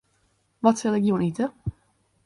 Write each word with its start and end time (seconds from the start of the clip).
Wat 0.63 0.77
sil 0.79 0.97
ik 0.99 1.05
jûn 1.07 1.27
ite? 1.29 1.45